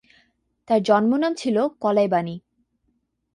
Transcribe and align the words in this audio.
তাঁর 0.67 0.81
জন্মনাম 0.81 1.33
ছিল 1.33 1.57
কলাইবাণী। 1.81 2.35